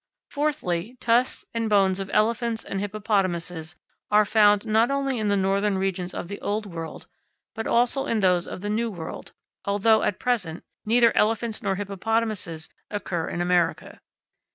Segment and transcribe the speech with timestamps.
[0.31, 3.75] Fourthly, tusks and bones of elephants and hippopotamuses
[4.09, 7.05] are found not only in the northern regions of the old world,
[7.53, 9.31] but also in those of the new world,
[9.63, 14.01] although, at present, neither elephants nor hippopotamuses occur in America.